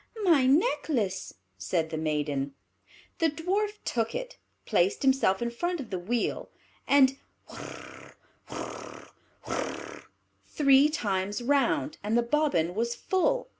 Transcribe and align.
"My 0.23 0.47
necklace," 0.47 1.35
said 1.59 1.91
the 1.91 1.95
maiden. 1.97 2.55
The 3.19 3.29
Dwarf 3.29 3.77
took 3.85 4.15
it, 4.15 4.39
placed 4.65 5.03
himself 5.03 5.43
in 5.43 5.51
front 5.51 5.79
of 5.79 5.91
the 5.91 5.99
wheel, 5.99 6.49
and 6.87 7.19
whirr, 7.47 8.15
whirr, 8.55 9.07
whirr, 9.45 10.03
three 10.47 10.89
times 10.89 11.43
round, 11.43 11.99
and 12.01 12.17
the 12.17 12.23
bobbin 12.23 12.73
was 12.73 12.95
full. 12.95 13.49